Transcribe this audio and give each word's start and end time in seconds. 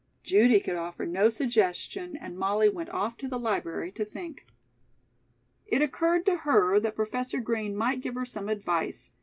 Judy 0.23 0.59
could 0.59 0.77
offer 0.77 1.05
no 1.05 1.29
suggestion 1.29 2.17
and 2.17 2.35
Molly 2.35 2.67
went 2.69 2.89
off 2.89 3.17
to 3.17 3.27
the 3.27 3.37
Library 3.37 3.91
to 3.91 4.03
think. 4.03 4.47
It 5.67 5.83
occurred 5.83 6.25
to 6.25 6.37
her 6.37 6.79
that 6.79 6.95
Professor 6.95 7.39
Green 7.39 7.75
might 7.75 8.01
give 8.01 8.15
her 8.15 8.25
some 8.25 8.49
advice. 8.49 9.11